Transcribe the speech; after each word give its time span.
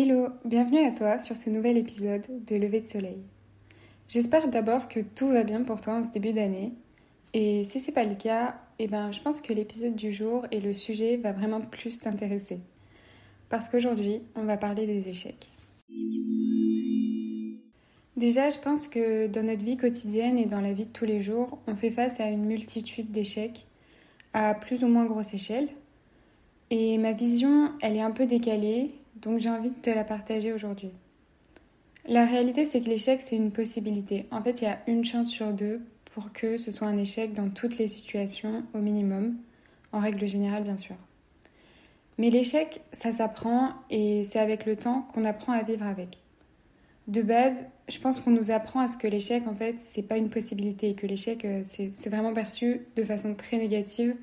Hello, 0.00 0.28
bienvenue 0.44 0.86
à 0.86 0.92
toi 0.92 1.18
sur 1.18 1.36
ce 1.36 1.50
nouvel 1.50 1.76
épisode 1.76 2.24
de 2.46 2.54
Lever 2.54 2.82
de 2.82 2.86
Soleil. 2.86 3.18
J'espère 4.06 4.46
d'abord 4.46 4.86
que 4.86 5.00
tout 5.00 5.26
va 5.26 5.42
bien 5.42 5.64
pour 5.64 5.80
toi 5.80 5.94
en 5.94 6.04
ce 6.04 6.12
début 6.12 6.32
d'année. 6.32 6.72
Et 7.34 7.64
si 7.64 7.80
c'est 7.80 7.90
pas 7.90 8.04
le 8.04 8.14
cas, 8.14 8.60
eh 8.78 8.86
ben, 8.86 9.10
je 9.10 9.20
pense 9.20 9.40
que 9.40 9.52
l'épisode 9.52 9.96
du 9.96 10.12
jour 10.12 10.46
et 10.52 10.60
le 10.60 10.72
sujet 10.72 11.16
va 11.16 11.32
vraiment 11.32 11.60
plus 11.60 11.98
t'intéresser. 11.98 12.60
Parce 13.48 13.68
qu'aujourd'hui, 13.68 14.22
on 14.36 14.44
va 14.44 14.56
parler 14.56 14.86
des 14.86 15.08
échecs. 15.08 15.48
Déjà, 18.16 18.50
je 18.50 18.58
pense 18.60 18.86
que 18.86 19.26
dans 19.26 19.44
notre 19.44 19.64
vie 19.64 19.76
quotidienne 19.76 20.38
et 20.38 20.46
dans 20.46 20.60
la 20.60 20.74
vie 20.74 20.86
de 20.86 20.92
tous 20.92 21.06
les 21.06 21.22
jours, 21.22 21.58
on 21.66 21.74
fait 21.74 21.90
face 21.90 22.20
à 22.20 22.30
une 22.30 22.44
multitude 22.44 23.10
d'échecs 23.10 23.66
à 24.32 24.54
plus 24.54 24.84
ou 24.84 24.86
moins 24.86 25.06
grosse 25.06 25.34
échelle. 25.34 25.68
Et 26.70 26.98
ma 26.98 27.10
vision, 27.10 27.72
elle 27.80 27.96
est 27.96 28.00
un 28.00 28.12
peu 28.12 28.26
décalée, 28.26 28.92
donc 29.22 29.40
j'ai 29.40 29.50
envie 29.50 29.70
de 29.70 29.74
te 29.74 29.90
la 29.90 30.04
partager 30.04 30.52
aujourd'hui. 30.52 30.90
La 32.06 32.24
réalité, 32.24 32.64
c'est 32.64 32.80
que 32.80 32.88
l'échec, 32.88 33.20
c'est 33.20 33.36
une 33.36 33.52
possibilité. 33.52 34.26
En 34.30 34.42
fait, 34.42 34.62
il 34.62 34.64
y 34.64 34.68
a 34.68 34.78
une 34.86 35.04
chance 35.04 35.28
sur 35.28 35.52
deux 35.52 35.80
pour 36.14 36.32
que 36.32 36.56
ce 36.56 36.72
soit 36.72 36.86
un 36.86 36.96
échec 36.96 37.34
dans 37.34 37.50
toutes 37.50 37.78
les 37.78 37.86
situations 37.86 38.64
au 38.74 38.78
minimum, 38.78 39.36
en 39.92 40.00
règle 40.00 40.26
générale, 40.26 40.64
bien 40.64 40.76
sûr. 40.76 40.96
Mais 42.16 42.30
l'échec, 42.30 42.80
ça 42.92 43.12
s'apprend 43.12 43.72
et 43.90 44.24
c'est 44.24 44.40
avec 44.40 44.66
le 44.66 44.76
temps 44.76 45.02
qu'on 45.12 45.24
apprend 45.24 45.52
à 45.52 45.62
vivre 45.62 45.84
avec. 45.84 46.18
De 47.06 47.22
base, 47.22 47.64
je 47.88 47.98
pense 48.00 48.20
qu'on 48.20 48.30
nous 48.30 48.50
apprend 48.50 48.80
à 48.80 48.88
ce 48.88 48.96
que 48.96 49.06
l'échec, 49.06 49.46
en 49.46 49.54
fait, 49.54 49.76
c'est 49.78 50.02
pas 50.02 50.16
une 50.16 50.28
possibilité 50.28 50.90
et 50.90 50.94
que 50.94 51.06
l'échec, 51.06 51.44
euh, 51.44 51.62
c'est 51.64 52.08
vraiment 52.08 52.34
perçu 52.34 52.82
de 52.96 53.04
façon 53.04 53.34
très 53.34 53.56
négative 53.58 54.14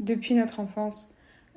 depuis 0.00 0.34
notre 0.34 0.60
enfance. 0.60 1.08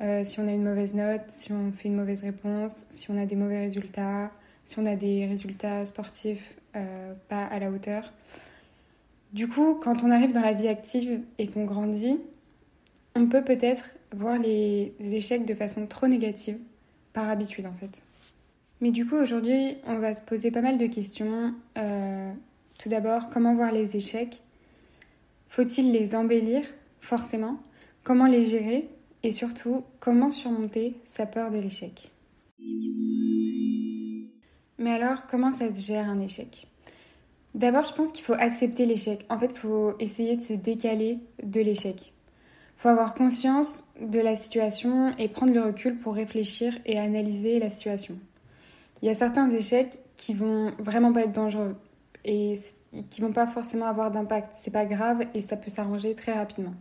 Euh, 0.02 0.23
si 0.23 0.39
on 0.39 0.47
a 0.47 0.52
une 0.52 0.64
mauvaise 0.64 0.94
note, 0.94 1.23
si 1.28 1.52
on 1.52 1.72
fait 1.72 1.89
une 1.89 1.95
mauvaise 1.95 2.22
réponse, 2.22 2.86
si 2.89 3.11
on 3.11 3.17
a 3.17 3.25
des 3.25 3.36
mauvais 3.36 3.59
résultats, 3.59 4.31
si 4.66 4.80
on 4.80 4.86
a 4.86 4.95
des 4.95 5.25
résultats 5.25 5.86
sportifs 5.86 6.53
euh, 6.75 7.14
pas 7.28 7.45
à 7.45 7.59
la 7.59 7.72
hauteur. 7.72 8.14
Du 9.33 9.47
coup, 9.47 9.80
quand 9.83 10.03
on 10.03 10.11
arrive 10.11 10.31
dans 10.31 10.42
la 10.42 10.53
vie 10.53 10.67
active 10.67 11.22
et 11.38 11.47
qu'on 11.47 11.64
grandit, 11.64 12.17
on 13.16 13.27
peut 13.27 13.44
peut-être 13.44 13.86
voir 14.16 14.39
les 14.39 14.94
échecs 15.00 15.45
de 15.45 15.53
façon 15.53 15.86
trop 15.86 16.08
négative, 16.08 16.58
par 17.14 17.30
habitude 17.30 17.66
en 17.66 17.73
fait. 17.73 18.02
Mais 18.81 18.92
du 18.92 19.05
coup, 19.05 19.16
aujourd'hui, 19.16 19.75
on 19.86 19.97
va 19.97 20.16
se 20.16 20.22
poser 20.22 20.52
pas 20.52 20.61
mal 20.61 20.77
de 20.77 20.88
questions. 20.88 21.53
Euh, 21.77 22.31
tout 22.77 22.88
d'abord, 22.88 23.30
comment 23.30 23.53
voir 23.53 23.72
les 23.72 23.97
échecs? 23.97 24.42
Faut-il 25.50 25.92
les 25.92 26.16
embellir, 26.16 26.64
forcément 27.02 27.59
Comment 28.03 28.27
les 28.27 28.44
gérer? 28.44 28.88
Et 29.23 29.31
surtout, 29.31 29.84
comment 30.00 30.31
surmonter 30.31 30.95
sa 31.06 31.25
peur 31.25 31.52
de 31.52 31.58
l'échec? 31.58 32.12
Mais 34.78 34.92
alors, 34.92 35.28
comment 35.30 35.52
ça 35.52 35.73
se 35.73 35.80
gère 35.80 36.09
un 36.09 36.20
échec? 36.20 36.67
D'abord, 37.56 37.86
je 37.86 37.94
pense 37.94 38.11
qu'il 38.11 38.23
faut 38.23 38.34
accepter 38.34 38.86
l'échec. 38.86 39.26
En 39.30 39.39
fait, 39.39 39.52
il 39.52 39.58
faut 39.58 39.94
essayer 40.00 40.38
de 40.38 40.42
se 40.42 40.53
décaler 40.53 41.20
de 41.44 41.61
l'échec. 41.61 42.14
Il 42.78 42.81
faut 42.81 42.89
avoir 42.89 43.14
conscience 43.14 43.86
de 44.00 44.20
la 44.20 44.36
situation 44.36 45.14
et 45.17 45.28
prendre 45.28 45.54
le 45.54 45.61
recul 45.61 45.98
pour 45.98 46.14
réfléchir 46.14 46.78
et 46.86 46.98
analyser 46.98 47.59
la 47.59 47.70
situation. 47.70 48.17
Il 49.02 49.08
y 49.08 49.09
a 49.09 49.16
certains 49.16 49.50
échecs 49.50 50.00
qui 50.16 50.33
vont 50.33 50.72
vraiment 50.80 51.11
pas 51.11 51.23
être 51.23 51.33
dangereux 51.33 51.76
et 52.23 52.59
qui 53.09 53.22
vont 53.22 53.33
pas 53.33 53.48
forcément 53.48 53.86
avoir 53.86 54.11
d'impact. 54.11 54.54
C'est 54.54 54.72
pas 54.72 54.86
grave 54.86 55.26
et 55.33 55.42
ça 55.42 55.58
peut 55.58 55.70
s'arranger 55.70 56.16
très 56.16 56.33
rapidement. 56.33 56.73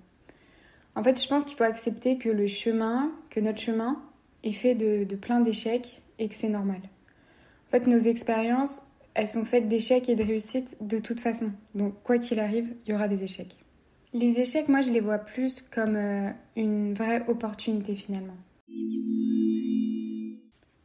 En 0.99 1.03
fait, 1.05 1.23
je 1.23 1.29
pense 1.29 1.45
qu'il 1.45 1.57
faut 1.57 1.63
accepter 1.63 2.19
que 2.19 2.29
le 2.29 2.49
chemin, 2.49 3.13
que 3.31 3.39
notre 3.39 3.61
chemin 3.61 4.03
est 4.43 4.51
fait 4.51 4.75
de, 4.75 5.05
plein 5.15 5.41
d'échecs 5.41 6.03
et 6.19 6.29
que 6.29 6.35
c'est 6.35 6.49
normal. 6.49 6.81
En 7.69 7.71
fait, 7.71 7.87
nos 7.87 8.01
expériences, 8.01 8.85
elles 9.15 9.29
sont 9.29 9.45
faites 9.45 9.69
d'échecs 9.69 10.09
et 10.09 10.17
de 10.17 10.25
réussites 10.25 10.77
de 10.81 10.99
toute 10.99 11.21
façon. 11.21 11.53
Donc, 11.77 11.95
quoi 12.03 12.19
qu'il 12.19 12.41
arrive, 12.41 12.75
il 12.85 12.91
y 12.91 12.95
aura 12.97 13.07
des 13.07 13.23
échecs. 13.23 13.57
Les 14.13 14.41
échecs, 14.41 14.69
moi, 14.69 14.81
je 14.81 14.91
les 14.91 14.99
vois 14.99 15.19
plus 15.19 15.63
comme 15.71 15.95
euh, 15.95 16.31
une 16.57 16.95
vraie 16.95 17.25
opportunité 17.29 17.95
finalement. 17.95 18.37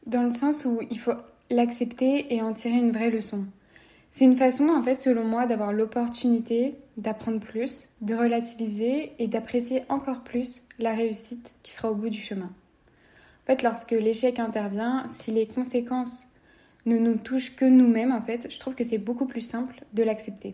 Dans 0.05 0.25
le 0.25 0.31
sens 0.31 0.63
où 0.65 0.79
il 0.91 0.99
faut 0.99 1.15
l'accepter 1.49 2.35
et 2.35 2.43
en 2.43 2.53
tirer 2.53 2.75
une 2.75 2.91
vraie 2.91 3.09
leçon. 3.09 3.47
C'est 4.13 4.25
une 4.25 4.37
façon, 4.37 4.69
en 4.69 4.83
fait, 4.83 5.01
selon 5.01 5.23
moi, 5.23 5.47
d'avoir 5.47 5.73
l'opportunité 5.73 6.75
d'apprendre 6.97 7.39
plus, 7.39 7.89
de 8.01 8.13
relativiser 8.13 9.13
et 9.17 9.27
d'apprécier 9.27 9.85
encore 9.89 10.23
plus 10.23 10.61
la 10.77 10.93
réussite 10.93 11.55
qui 11.63 11.71
sera 11.71 11.89
au 11.89 11.95
bout 11.95 12.09
du 12.09 12.21
chemin. 12.21 12.45
En 12.45 13.45
fait, 13.47 13.63
lorsque 13.63 13.89
l'échec 13.89 14.37
intervient, 14.37 15.07
si 15.09 15.31
les 15.31 15.47
conséquences 15.47 16.27
ne 16.85 16.99
nous 16.99 17.17
touchent 17.17 17.55
que 17.55 17.65
nous-mêmes, 17.65 18.11
en 18.11 18.21
fait, 18.21 18.51
je 18.51 18.59
trouve 18.59 18.75
que 18.75 18.83
c'est 18.83 18.99
beaucoup 18.99 19.25
plus 19.25 19.41
simple 19.41 19.83
de 19.93 20.03
l'accepter. 20.03 20.53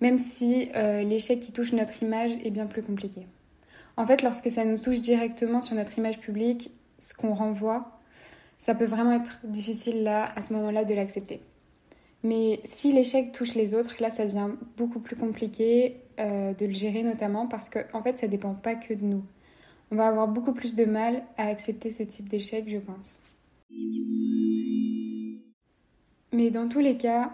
Même 0.00 0.16
si 0.16 0.70
euh, 0.76 1.02
l'échec 1.02 1.40
qui 1.40 1.50
touche 1.50 1.72
notre 1.72 2.00
image 2.04 2.30
est 2.44 2.50
bien 2.50 2.66
plus 2.66 2.84
compliqué. 2.84 3.26
En 3.96 4.06
fait, 4.06 4.22
lorsque 4.22 4.52
ça 4.52 4.64
nous 4.64 4.78
touche 4.78 5.00
directement 5.00 5.62
sur 5.62 5.74
notre 5.74 5.98
image 5.98 6.20
publique, 6.20 6.70
ce 6.96 7.12
qu'on 7.12 7.34
renvoie, 7.34 7.98
ça 8.58 8.76
peut 8.76 8.84
vraiment 8.84 9.14
être 9.14 9.40
difficile 9.42 10.04
là, 10.04 10.32
à 10.36 10.42
ce 10.42 10.52
moment-là, 10.52 10.84
de 10.84 10.94
l'accepter. 10.94 11.40
Mais 12.22 12.60
si 12.64 12.92
l'échec 12.92 13.32
touche 13.32 13.54
les 13.54 13.74
autres, 13.74 13.96
là, 14.00 14.10
ça 14.10 14.24
devient 14.24 14.50
beaucoup 14.76 15.00
plus 15.00 15.16
compliqué 15.16 15.96
euh, 16.20 16.54
de 16.54 16.66
le 16.66 16.72
gérer, 16.72 17.02
notamment 17.02 17.46
parce 17.46 17.68
qu'en 17.68 17.82
en 17.92 18.02
fait, 18.02 18.16
ça 18.16 18.28
dépend 18.28 18.54
pas 18.54 18.74
que 18.74 18.94
de 18.94 19.04
nous. 19.04 19.24
On 19.90 19.96
va 19.96 20.06
avoir 20.06 20.28
beaucoup 20.28 20.52
plus 20.52 20.74
de 20.74 20.84
mal 20.84 21.24
à 21.36 21.48
accepter 21.48 21.90
ce 21.90 22.02
type 22.02 22.28
d'échec, 22.28 22.64
je 22.68 22.78
pense. 22.78 23.18
Mais 26.32 26.50
dans 26.50 26.68
tous 26.68 26.80
les 26.80 26.96
cas, 26.96 27.32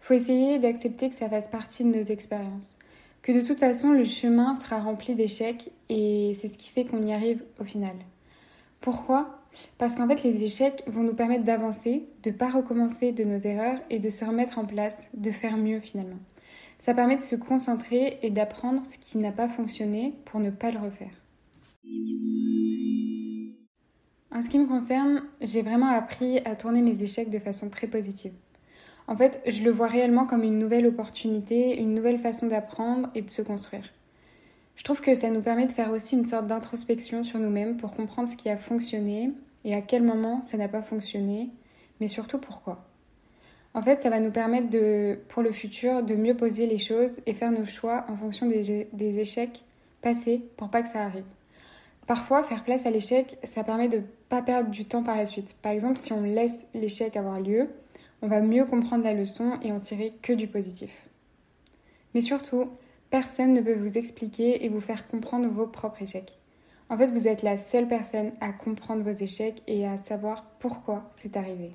faut 0.00 0.14
essayer 0.14 0.58
d'accepter 0.58 1.10
que 1.10 1.16
ça 1.16 1.28
fasse 1.28 1.48
partie 1.48 1.84
de 1.84 1.88
nos 1.88 2.04
expériences. 2.04 2.74
Que 3.22 3.32
de 3.32 3.42
toute 3.42 3.58
façon, 3.58 3.92
le 3.92 4.04
chemin 4.04 4.54
sera 4.54 4.80
rempli 4.80 5.14
d'échecs 5.14 5.70
et 5.88 6.32
c'est 6.36 6.48
ce 6.48 6.56
qui 6.56 6.70
fait 6.70 6.84
qu'on 6.84 7.02
y 7.02 7.12
arrive 7.12 7.42
au 7.60 7.64
final. 7.64 7.96
Pourquoi? 8.80 9.39
Parce 9.78 9.96
qu'en 9.96 10.08
fait, 10.08 10.22
les 10.22 10.42
échecs 10.42 10.82
vont 10.86 11.02
nous 11.02 11.14
permettre 11.14 11.44
d'avancer, 11.44 12.08
de 12.22 12.30
ne 12.30 12.34
pas 12.34 12.48
recommencer 12.48 13.12
de 13.12 13.24
nos 13.24 13.38
erreurs 13.38 13.80
et 13.90 13.98
de 13.98 14.10
se 14.10 14.24
remettre 14.24 14.58
en 14.58 14.64
place, 14.64 15.08
de 15.14 15.30
faire 15.30 15.56
mieux 15.56 15.80
finalement. 15.80 16.18
Ça 16.80 16.94
permet 16.94 17.16
de 17.16 17.22
se 17.22 17.36
concentrer 17.36 18.18
et 18.22 18.30
d'apprendre 18.30 18.82
ce 18.86 18.96
qui 18.98 19.18
n'a 19.18 19.32
pas 19.32 19.48
fonctionné 19.48 20.14
pour 20.24 20.40
ne 20.40 20.50
pas 20.50 20.70
le 20.70 20.78
refaire. 20.78 21.10
En 24.32 24.42
ce 24.42 24.48
qui 24.48 24.58
me 24.58 24.66
concerne, 24.66 25.22
j'ai 25.40 25.62
vraiment 25.62 25.88
appris 25.88 26.38
à 26.38 26.54
tourner 26.54 26.82
mes 26.82 27.02
échecs 27.02 27.30
de 27.30 27.38
façon 27.38 27.68
très 27.68 27.88
positive. 27.88 28.32
En 29.08 29.16
fait, 29.16 29.42
je 29.46 29.62
le 29.64 29.70
vois 29.70 29.88
réellement 29.88 30.24
comme 30.24 30.44
une 30.44 30.58
nouvelle 30.58 30.86
opportunité, 30.86 31.76
une 31.76 31.94
nouvelle 31.94 32.20
façon 32.20 32.46
d'apprendre 32.46 33.10
et 33.14 33.22
de 33.22 33.30
se 33.30 33.42
construire. 33.42 33.90
Je 34.80 34.84
trouve 34.84 35.02
que 35.02 35.14
ça 35.14 35.28
nous 35.28 35.42
permet 35.42 35.66
de 35.66 35.72
faire 35.72 35.90
aussi 35.90 36.16
une 36.16 36.24
sorte 36.24 36.46
d'introspection 36.46 37.22
sur 37.22 37.38
nous-mêmes 37.38 37.76
pour 37.76 37.90
comprendre 37.90 38.26
ce 38.26 38.34
qui 38.34 38.48
a 38.48 38.56
fonctionné 38.56 39.30
et 39.62 39.74
à 39.74 39.82
quel 39.82 40.02
moment 40.02 40.42
ça 40.46 40.56
n'a 40.56 40.68
pas 40.68 40.80
fonctionné, 40.80 41.50
mais 42.00 42.08
surtout 42.08 42.38
pourquoi. 42.38 42.82
En 43.74 43.82
fait, 43.82 44.00
ça 44.00 44.08
va 44.08 44.20
nous 44.20 44.30
permettre 44.30 44.70
de, 44.70 45.18
pour 45.28 45.42
le 45.42 45.52
futur 45.52 46.02
de 46.02 46.14
mieux 46.14 46.34
poser 46.34 46.66
les 46.66 46.78
choses 46.78 47.20
et 47.26 47.34
faire 47.34 47.52
nos 47.52 47.66
choix 47.66 48.06
en 48.08 48.16
fonction 48.16 48.46
des, 48.46 48.88
des 48.90 49.18
échecs 49.18 49.62
passés 50.00 50.42
pour 50.56 50.70
pas 50.70 50.80
que 50.80 50.88
ça 50.88 51.02
arrive. 51.02 51.26
Parfois, 52.06 52.42
faire 52.42 52.64
place 52.64 52.86
à 52.86 52.90
l'échec, 52.90 53.36
ça 53.44 53.62
permet 53.62 53.88
de 53.88 53.98
ne 53.98 54.02
pas 54.30 54.40
perdre 54.40 54.70
du 54.70 54.86
temps 54.86 55.02
par 55.02 55.18
la 55.18 55.26
suite. 55.26 55.54
Par 55.60 55.72
exemple, 55.72 55.98
si 55.98 56.14
on 56.14 56.22
laisse 56.22 56.64
l'échec 56.72 57.18
avoir 57.18 57.38
lieu, 57.38 57.68
on 58.22 58.28
va 58.28 58.40
mieux 58.40 58.64
comprendre 58.64 59.04
la 59.04 59.12
leçon 59.12 59.58
et 59.62 59.72
en 59.72 59.80
tirer 59.80 60.14
que 60.22 60.32
du 60.32 60.46
positif. 60.46 60.90
Mais 62.14 62.22
surtout, 62.22 62.70
Personne 63.10 63.52
ne 63.54 63.60
peut 63.60 63.74
vous 63.74 63.98
expliquer 63.98 64.64
et 64.64 64.68
vous 64.68 64.80
faire 64.80 65.08
comprendre 65.08 65.48
vos 65.48 65.66
propres 65.66 66.02
échecs. 66.02 66.38
En 66.88 66.96
fait, 66.96 67.08
vous 67.08 67.28
êtes 67.28 67.42
la 67.42 67.58
seule 67.58 67.88
personne 67.88 68.32
à 68.40 68.52
comprendre 68.52 69.02
vos 69.02 69.16
échecs 69.16 69.62
et 69.66 69.86
à 69.86 69.98
savoir 69.98 70.44
pourquoi 70.58 71.10
c'est 71.16 71.36
arrivé. 71.36 71.72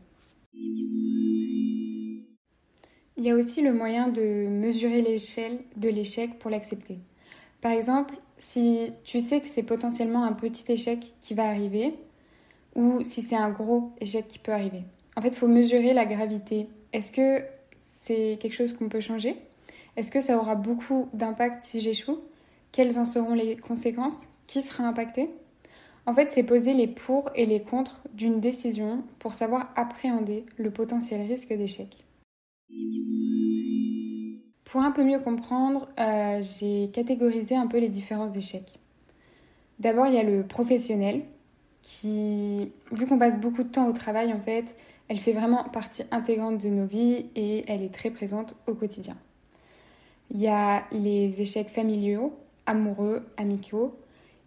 Il 3.17 3.23
y 3.23 3.29
a 3.29 3.35
aussi 3.35 3.61
le 3.61 3.73
moyen 3.73 4.07
de 4.07 4.47
mesurer 4.47 5.01
l'échelle 5.01 5.59
de 5.77 5.89
l'échec 5.89 6.37
pour 6.39 6.51
l'accepter. 6.51 6.99
Par 7.61 7.71
exemple, 7.71 8.15
si 8.37 8.91
tu 9.03 9.21
sais 9.21 9.39
que 9.41 9.47
c'est 9.47 9.63
potentiellement 9.63 10.23
un 10.23 10.33
petit 10.33 10.69
échec 10.71 11.13
qui 11.21 11.33
va 11.33 11.47
arriver, 11.47 11.93
ou 12.75 13.03
si 13.03 13.21
c'est 13.21 13.37
un 13.37 13.49
gros 13.49 13.91
échec 14.01 14.27
qui 14.27 14.39
peut 14.39 14.51
arriver. 14.51 14.83
En 15.15 15.21
fait, 15.21 15.29
il 15.29 15.37
faut 15.37 15.47
mesurer 15.47 15.93
la 15.93 16.05
gravité. 16.05 16.67
Est-ce 16.91 17.11
que 17.11 17.43
c'est 17.83 18.37
quelque 18.41 18.53
chose 18.53 18.73
qu'on 18.73 18.89
peut 18.89 18.99
changer? 18.99 19.37
Est-ce 19.97 20.11
que 20.11 20.21
ça 20.21 20.37
aura 20.37 20.55
beaucoup 20.55 21.09
d'impact 21.13 21.61
si 21.61 21.81
j'échoue? 21.81 22.19
Quelles 22.71 22.99
en 22.99 23.05
seront 23.05 23.33
les 23.33 23.55
conséquences? 23.55 24.27
Qui 24.47 24.61
sera 24.61 24.83
impacté? 24.83 25.29
En 26.05 26.13
fait, 26.13 26.29
c'est 26.29 26.43
poser 26.43 26.73
les 26.73 26.87
pour 26.87 27.31
et 27.35 27.45
les 27.45 27.61
contre 27.61 28.01
d'une 28.13 28.39
décision 28.39 29.03
pour 29.19 29.33
savoir 29.33 29.71
appréhender 29.75 30.45
le 30.57 30.69
potentiel 30.69 31.25
risque 31.27 31.53
d'échec. 31.53 32.05
Pour 34.65 34.81
un 34.81 34.91
peu 34.91 35.03
mieux 35.03 35.19
comprendre, 35.19 35.87
euh, 35.99 36.41
j'ai 36.41 36.89
catégorisé 36.91 37.55
un 37.55 37.67
peu 37.67 37.79
les 37.79 37.89
différents 37.89 38.31
échecs. 38.31 38.79
D'abord, 39.79 40.07
il 40.07 40.13
y 40.13 40.19
a 40.19 40.23
le 40.23 40.43
professionnel, 40.43 41.23
qui, 41.81 42.71
vu 42.91 43.05
qu'on 43.07 43.19
passe 43.19 43.39
beaucoup 43.39 43.63
de 43.63 43.69
temps 43.69 43.87
au 43.87 43.93
travail, 43.93 44.33
en 44.33 44.39
fait, 44.39 44.75
elle 45.07 45.19
fait 45.19 45.33
vraiment 45.33 45.63
partie 45.65 46.03
intégrante 46.11 46.57
de 46.57 46.69
nos 46.69 46.85
vies 46.85 47.27
et 47.35 47.63
elle 47.67 47.83
est 47.83 47.93
très 47.93 48.09
présente 48.09 48.55
au 48.67 48.73
quotidien. 48.73 49.15
Il 50.31 50.39
y 50.39 50.47
a 50.47 50.83
les 50.91 51.41
échecs 51.41 51.69
familiaux, 51.69 52.33
amoureux, 52.65 53.23
amicaux. 53.37 53.95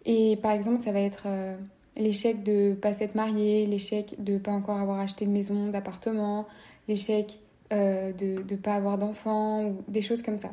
Et 0.05 0.37
par 0.37 0.51
exemple, 0.51 0.81
ça 0.81 0.91
va 0.91 0.99
être 0.99 1.23
euh, 1.25 1.55
l'échec 1.97 2.43
de 2.43 2.73
pas 2.73 2.93
s'être 2.93 3.15
marié, 3.15 3.65
l'échec 3.65 4.15
de 4.19 4.37
pas 4.37 4.51
encore 4.51 4.77
avoir 4.77 4.99
acheté 4.99 5.25
de 5.25 5.31
maison, 5.31 5.69
d'appartement, 5.69 6.47
l'échec 6.87 7.39
euh, 7.71 8.11
de 8.13 8.43
ne 8.49 8.57
pas 8.57 8.75
avoir 8.75 8.97
d'enfant, 8.97 9.73
des 9.87 10.01
choses 10.01 10.21
comme 10.21 10.37
ça. 10.37 10.49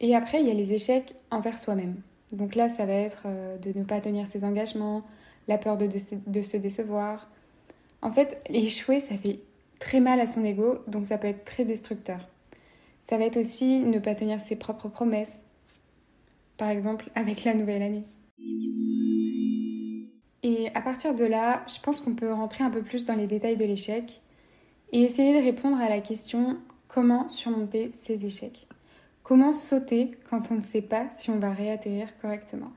Et 0.00 0.16
après, 0.16 0.40
il 0.40 0.48
y 0.48 0.50
a 0.50 0.54
les 0.54 0.72
échecs 0.72 1.14
envers 1.30 1.58
soi-même. 1.58 1.96
Donc 2.32 2.56
là, 2.56 2.68
ça 2.68 2.84
va 2.86 2.94
être 2.94 3.22
euh, 3.26 3.56
de 3.58 3.78
ne 3.78 3.84
pas 3.84 4.00
tenir 4.00 4.26
ses 4.26 4.44
engagements, 4.44 5.02
la 5.46 5.58
peur 5.58 5.78
de, 5.78 5.88
de, 6.26 6.42
se 6.42 6.56
décevoir. 6.56 7.28
En 8.02 8.12
fait, 8.12 8.42
échouer, 8.48 8.98
ça 8.98 9.16
fait 9.16 9.38
très 9.78 10.00
mal 10.00 10.18
à 10.20 10.26
son 10.26 10.44
ego, 10.44 10.78
donc 10.88 11.06
ça 11.06 11.18
peut 11.18 11.28
être 11.28 11.44
très 11.44 11.64
destructeur. 11.64 12.28
Ça 13.04 13.18
va 13.18 13.24
être 13.24 13.36
aussi 13.36 13.80
ne 13.80 13.98
pas 13.98 14.14
tenir 14.14 14.40
ses 14.40 14.56
propres 14.56 14.88
promesses, 14.88 15.44
par 16.56 16.70
exemple 16.70 17.10
avec 17.14 17.44
la 17.44 17.54
nouvelle 17.54 17.82
année. 17.82 18.04
Et 20.42 20.68
à 20.74 20.80
partir 20.80 21.14
de 21.14 21.24
là, 21.24 21.64
je 21.68 21.80
pense 21.80 22.00
qu'on 22.00 22.14
peut 22.14 22.32
rentrer 22.32 22.64
un 22.64 22.70
peu 22.70 22.82
plus 22.82 23.04
dans 23.04 23.14
les 23.14 23.26
détails 23.26 23.56
de 23.56 23.64
l'échec 23.64 24.20
et 24.92 25.02
essayer 25.02 25.38
de 25.38 25.44
répondre 25.44 25.80
à 25.80 25.88
la 25.88 26.00
question 26.00 26.58
comment 26.88 27.28
surmonter 27.28 27.90
ces 27.92 28.24
échecs? 28.24 28.66
Comment 29.22 29.52
sauter 29.52 30.12
quand 30.30 30.50
on 30.50 30.56
ne 30.56 30.62
sait 30.62 30.82
pas 30.82 31.08
si 31.16 31.30
on 31.30 31.38
va 31.38 31.52
réatterrir 31.52 32.08
correctement? 32.20 32.72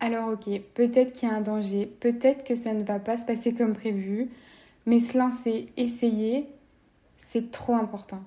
Alors 0.00 0.28
ok, 0.30 0.60
peut-être 0.74 1.12
qu'il 1.12 1.28
y 1.28 1.32
a 1.32 1.34
un 1.34 1.40
danger, 1.40 1.86
peut-être 1.86 2.44
que 2.44 2.54
ça 2.54 2.72
ne 2.72 2.84
va 2.84 2.98
pas 2.98 3.16
se 3.16 3.26
passer 3.26 3.52
comme 3.52 3.74
prévu, 3.74 4.30
mais 4.86 5.00
se 5.00 5.18
lancer, 5.18 5.68
essayer, 5.76 6.46
c'est 7.18 7.50
trop 7.50 7.74
important. 7.74 8.20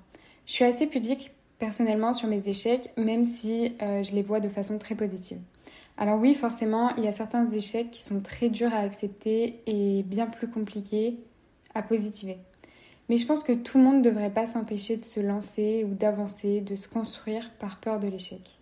Je 0.45 0.53
suis 0.53 0.65
assez 0.65 0.85
pudique 0.85 1.31
personnellement 1.59 2.13
sur 2.13 2.27
mes 2.27 2.47
échecs, 2.47 2.91
même 2.97 3.25
si 3.25 3.73
euh, 3.81 4.03
je 4.03 4.13
les 4.13 4.21
vois 4.21 4.39
de 4.39 4.49
façon 4.49 4.77
très 4.77 4.95
positive. 4.95 5.39
Alors 5.97 6.19
oui, 6.19 6.33
forcément, 6.33 6.95
il 6.95 7.03
y 7.03 7.07
a 7.07 7.11
certains 7.11 7.49
échecs 7.49 7.91
qui 7.91 8.01
sont 8.01 8.21
très 8.21 8.49
durs 8.49 8.73
à 8.73 8.79
accepter 8.79 9.61
et 9.67 10.03
bien 10.03 10.27
plus 10.27 10.47
compliqués 10.47 11.19
à 11.75 11.81
positiver. 11.81 12.38
Mais 13.09 13.17
je 13.17 13.25
pense 13.25 13.43
que 13.43 13.51
tout 13.51 13.77
le 13.77 13.83
monde 13.83 13.97
ne 13.97 14.09
devrait 14.09 14.33
pas 14.33 14.45
s'empêcher 14.45 14.97
de 14.97 15.05
se 15.05 15.19
lancer 15.19 15.83
ou 15.83 15.94
d'avancer, 15.94 16.61
de 16.61 16.75
se 16.75 16.87
construire 16.87 17.51
par 17.59 17.79
peur 17.79 17.99
de 17.99 18.07
l'échec. 18.07 18.59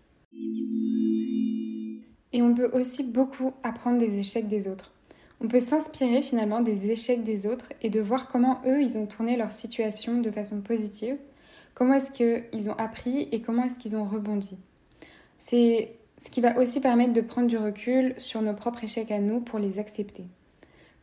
Et 2.32 2.42
on 2.42 2.54
peut 2.54 2.70
aussi 2.74 3.04
beaucoup 3.04 3.54
apprendre 3.64 4.00
des 4.00 4.20
échecs 4.20 4.48
des 4.48 4.68
autres. 4.68 4.92
On 5.42 5.48
peut 5.48 5.60
s'inspirer 5.60 6.22
finalement 6.22 6.62
des 6.62 6.92
échecs 6.92 7.24
des 7.24 7.46
autres 7.46 7.72
et 7.82 7.90
de 7.90 8.02
voir 8.02 8.28
comment 8.28 8.62
eux, 8.66 8.82
ils 8.82 8.98
ont 8.98 9.06
tourné 9.06 9.38
leur 9.38 9.52
situation 9.52 10.20
de 10.20 10.32
façon 10.32 10.60
positive, 10.60 11.18
comment 11.74 11.94
est-ce 11.94 12.12
qu'ils 12.12 12.70
ont 12.70 12.78
appris 12.78 13.30
et 13.32 13.42
comment 13.42 13.64
est-ce 13.64 13.80
qu'ils 13.80 13.96
ont 13.96 14.04
rebondi. 14.04 14.58
C'est 15.38 15.94
ce 16.18 16.30
qui 16.30 16.42
va 16.42 16.58
aussi 16.58 16.82
permettre 16.82 17.14
de 17.14 17.22
prendre 17.22 17.48
du 17.48 17.58
recul 17.58 18.14
sur 18.18 18.42
nos 18.42 18.54
propres 18.54 18.84
échecs 18.84 19.12
à 19.12 19.20
nous 19.20 19.40
pour 19.40 19.60
les 19.60 19.80
accepter. 19.80 20.26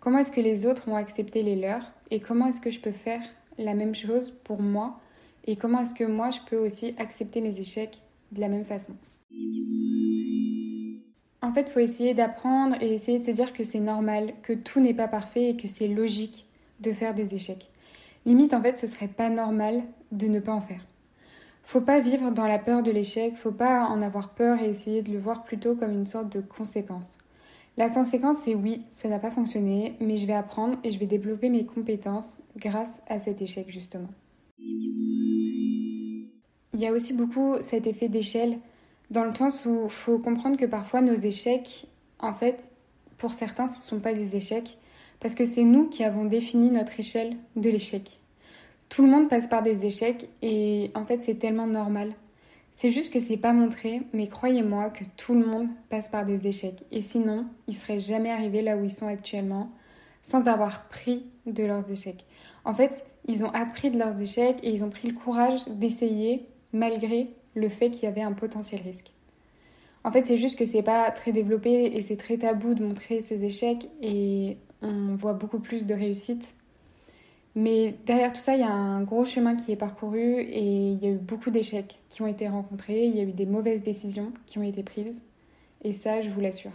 Comment 0.00 0.19
est-ce 0.19 0.31
que 0.31 0.43
les 0.43 0.67
autres 0.67 0.87
ont 0.89 0.97
accepté 0.97 1.43
les 1.43 1.56
leurs 1.56 1.91
et 2.11 2.21
comment 2.21 2.49
est-ce 2.49 2.61
que 2.61 2.71
je 2.71 2.81
peux 2.81 2.93
faire 2.93 3.23
la 3.59 3.73
même 3.73 3.94
chose 3.94 4.39
pour 4.44 4.61
moi 4.61 5.00
et 5.47 5.56
comment 5.56 5.81
est-ce 5.81 5.94
que 5.94 6.05
moi 6.05 6.31
je 6.31 6.41
peux 6.49 6.59
aussi 6.59 6.94
accepter 6.99 7.41
mes 7.41 7.59
échecs 7.59 7.99
de 8.32 8.41
la 8.41 8.49
même 8.49 8.67
façon. 8.67 8.94
En 11.43 11.53
fait, 11.53 11.67
il 11.69 11.73
faut 11.73 11.81
essayer 11.81 12.15
d'apprendre 12.15 12.77
et 12.81 12.94
essayer 12.94 13.19
de 13.19 13.25
se 13.25 13.31
dire 13.31 13.53
que 13.53 13.65
c'est 13.65 13.81
normal, 13.81 14.33
que 14.43 14.53
tout 14.53 14.81
n'est 14.81 14.94
pas 14.94 15.09
parfait 15.09 15.50
et 15.50 15.56
que 15.56 15.69
c'est 15.69 15.88
logique 15.88 16.47
de 16.81 16.93
faire 16.93 17.15
des 17.15 17.35
échecs. 17.35 17.71
Limite, 18.25 18.55
en 18.55 18.62
fait, 18.62 18.79
ce 18.79 18.87
serait 18.87 19.09
pas 19.09 19.29
normal 19.29 19.83
de 20.12 20.27
ne 20.27 20.41
pas 20.41 20.53
en 20.53 20.61
faire. 20.61 20.85
Faut 21.65 21.81
pas 21.81 22.00
vivre 22.00 22.31
dans 22.31 22.47
la 22.47 22.59
peur 22.59 22.83
de 22.83 22.91
l'échec, 22.91 23.37
faut 23.37 23.50
pas 23.50 23.85
en 23.85 24.00
avoir 24.00 24.31
peur 24.31 24.61
et 24.61 24.71
essayer 24.71 25.03
de 25.03 25.11
le 25.12 25.19
voir 25.19 25.44
plutôt 25.44 25.75
comme 25.75 25.93
une 25.93 26.06
sorte 26.06 26.33
de 26.33 26.41
conséquence. 26.41 27.19
La 27.77 27.91
conséquence, 27.91 28.39
c'est 28.39 28.55
oui, 28.55 28.85
ça 28.89 29.09
n'a 29.09 29.19
pas 29.19 29.31
fonctionné, 29.31 29.97
mais 30.00 30.17
je 30.17 30.27
vais 30.27 30.32
apprendre 30.32 30.79
et 30.82 30.91
je 30.91 30.99
vais 30.99 31.06
développer 31.06 31.50
mes 31.50 31.67
compétences 31.67 32.39
grâce 32.56 33.03
à 33.09 33.19
cet 33.19 33.43
échec, 33.43 33.69
justement. 33.69 34.09
Il 34.59 36.31
y 36.75 36.87
a 36.87 36.93
aussi 36.93 37.12
beaucoup 37.12 37.56
cet 37.61 37.87
effet 37.87 38.09
d'échelle, 38.09 38.59
dans 39.11 39.25
le 39.25 39.32
sens 39.32 39.64
où 39.64 39.82
il 39.85 39.91
faut 39.91 40.19
comprendre 40.19 40.56
que 40.56 40.67
parfois 40.67 41.00
nos 41.00 41.14
échecs, 41.14 41.87
en 42.19 42.35
fait, 42.35 42.69
pour 43.19 43.32
certains, 43.32 43.69
ce 43.69 43.81
ne 43.81 43.87
sont 43.87 44.00
pas 44.00 44.14
des 44.14 44.37
échecs, 44.37 44.79
parce 45.20 45.35
que 45.35 45.44
c'est 45.44 45.64
nous 45.64 45.88
qui 45.88 46.05
avons 46.05 46.25
défini 46.25 46.70
notre 46.70 46.99
échelle 46.99 47.37
de 47.56 47.70
l'échec. 47.70 48.20
Tout 48.88 49.03
le 49.03 49.11
monde 49.11 49.29
passe 49.29 49.49
par 49.49 49.62
des 49.62 49.85
échecs 49.85 50.29
et 50.43 50.91
en 50.94 51.05
fait 51.05 51.23
c'est 51.23 51.37
tellement 51.37 51.67
normal. 51.67 52.12
C'est 52.75 52.91
juste 52.91 53.12
que 53.12 53.20
c'est 53.20 53.38
pas 53.38 53.55
montré, 53.55 54.03
mais 54.12 54.29
croyez-moi 54.29 54.91
que 54.91 55.05
tout 55.17 55.35
le 55.35 55.47
monde 55.47 55.69
passe 55.88 56.08
par 56.08 56.26
des 56.26 56.47
échecs. 56.47 56.85
Et 56.93 57.00
sinon, 57.00 57.47
ils 57.69 57.75
seraient 57.75 58.00
jamais 58.00 58.31
arrivés 58.31 58.61
là 58.61 58.76
où 58.76 58.85
ils 58.85 58.91
sont 58.91 59.06
actuellement 59.06 59.70
sans 60.23 60.47
avoir 60.47 60.87
pris 60.88 61.25
de 61.47 61.64
leurs 61.64 61.91
échecs. 61.91 62.26
En 62.64 62.75
fait, 62.75 63.06
ils 63.26 63.44
ont 63.44 63.50
appris 63.50 63.91
de 63.91 63.99
leurs 63.99 64.20
échecs 64.20 64.58
et 64.62 64.70
ils 64.70 64.85
ont 64.85 64.91
pris 64.91 65.08
le 65.08 65.14
courage 65.14 65.67
d'essayer 65.69 66.47
malgré 66.73 67.29
le 67.56 67.69
fait 67.69 67.91
qu'il 67.91 68.05
y 68.05 68.06
avait 68.06 68.23
un 68.23 68.32
potentiel 68.32 68.81
risque. 68.82 69.11
En 70.05 70.12
fait, 70.12 70.23
c'est 70.25 70.37
juste 70.37 70.56
que 70.56 70.67
c'est 70.67 70.82
pas 70.82 71.11
très 71.11 71.32
développé 71.32 71.97
et 71.97 72.03
c'est 72.03 72.17
très 72.17 72.37
tabou 72.37 72.75
de 72.75 72.85
montrer 72.85 73.20
ses 73.20 73.43
échecs 73.44 73.88
et 74.00 74.56
on 74.82 75.17
voit 75.17 75.32
beaucoup 75.32 75.58
plus 75.58 75.85
de 75.85 75.94
réussites 75.94 76.55
mais 77.56 77.97
derrière 78.05 78.35
tout 78.35 78.41
ça, 78.41 78.55
il 78.55 78.61
y 78.61 78.64
a 78.64 78.70
un 78.70 79.03
gros 79.03 79.25
chemin 79.25 79.56
qui 79.56 79.73
est 79.73 79.76
parcouru 79.76 80.41
et 80.41 80.93
il 80.93 81.03
y 81.03 81.06
a 81.06 81.11
eu 81.11 81.17
beaucoup 81.17 81.50
d'échecs 81.50 81.99
qui 82.11 82.20
ont 82.20 82.26
été 82.26 82.47
rencontrés, 82.49 83.06
il 83.06 83.17
y 83.17 83.20
a 83.20 83.23
eu 83.23 83.32
des 83.32 83.47
mauvaises 83.47 83.82
décisions 83.82 84.31
qui 84.44 84.58
ont 84.58 84.62
été 84.62 84.82
prises. 84.82 85.23
Et 85.82 85.93
ça, 85.93 86.20
je 86.20 86.29
vous 86.29 86.41
l'assure. 86.41 86.73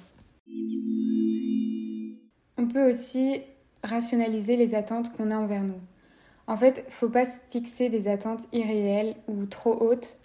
On 2.57 2.67
peut 2.67 2.89
aussi 2.89 3.41
rationaliser 3.83 4.57
les 4.57 4.73
attentes 4.73 5.13
qu'on 5.13 5.29
a 5.29 5.35
envers 5.35 5.61
nous. 5.61 5.79
En 6.47 6.57
fait, 6.57 6.83
faut 6.89 7.09
pas 7.09 7.25
se 7.25 7.37
fixer 7.51 7.89
des 7.89 8.07
attentes 8.07 8.41
irréelles 8.51 9.15
ou 9.27 9.45
trop 9.45 9.83
hautes. 9.83 10.17